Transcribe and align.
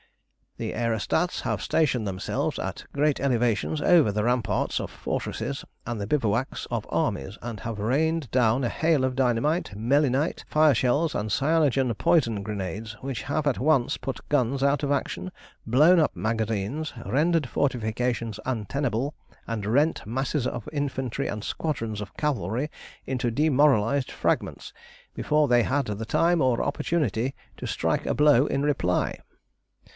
"The 0.57 0.73
aerostats 0.73 1.41
have 1.41 1.61
stationed 1.61 2.07
themselves 2.07 2.57
at 2.57 2.85
great 2.91 3.19
elevations 3.19 3.81
over 3.81 4.11
the 4.11 4.23
ramparts 4.23 4.79
of 4.79 4.89
fortresses 4.89 5.63
and 5.85 6.01
the 6.01 6.07
bivouacs 6.07 6.65
of 6.69 6.87
armies, 6.89 7.37
and 7.41 7.59
have 7.61 7.79
rained 7.79 8.29
down 8.31 8.63
a 8.63 8.69
hail 8.69 9.03
of 9.03 9.15
dynamite, 9.15 9.75
melinite, 9.75 10.43
fire 10.47 10.73
shells 10.73 11.15
and 11.15 11.31
cyanogen 11.31 11.93
poison 11.97 12.41
grenades, 12.43 12.93
which 13.01 13.23
have 13.23 13.45
at 13.45 13.59
once 13.59 13.97
put 13.97 14.27
guns 14.27 14.63
out 14.63 14.81
of 14.83 14.91
action, 14.91 15.31
blown 15.67 15.99
up 15.99 16.15
magazines, 16.15 16.93
rendered 17.05 17.47
fortifications 17.47 18.39
untenable, 18.45 19.13
and 19.47 19.67
rent 19.67 20.03
masses 20.05 20.45
of 20.47 20.67
infantry 20.73 21.27
and 21.27 21.43
squadrons 21.43 22.01
of 22.01 22.17
cavalry 22.17 22.69
into 23.05 23.29
demoralised 23.31 24.11
fragments, 24.11 24.73
before 25.13 25.47
they 25.47 25.63
had 25.63 25.85
the 25.85 26.05
time 26.05 26.41
or 26.41 26.57
the 26.57 26.63
opportunity 26.63 27.35
to 27.57 27.67
strike 27.67 28.05
a 28.07 28.15
blow 28.15 28.47
in 28.47 28.63
reply. 28.63 29.17